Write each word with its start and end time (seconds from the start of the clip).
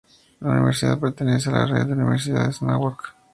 La 0.39 0.49
universidad 0.49 0.99
pertenece 0.99 1.51
a 1.51 1.53
la 1.59 1.65
Red 1.67 1.85
de 1.85 1.93
Universidades 1.93 2.59
Anáhuac. 2.63 3.13